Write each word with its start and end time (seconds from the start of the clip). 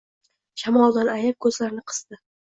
shamoldan 0.61 1.11
ayab, 1.15 1.35
ko‘zlarini 1.47 1.83
qisdi. 1.93 2.19